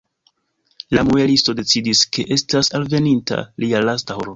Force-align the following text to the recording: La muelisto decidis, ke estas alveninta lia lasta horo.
La 0.99 1.03
muelisto 1.09 1.55
decidis, 1.61 2.03
ke 2.17 2.27
estas 2.39 2.75
alveninta 2.81 3.45
lia 3.67 3.89
lasta 3.91 4.23
horo. 4.23 4.29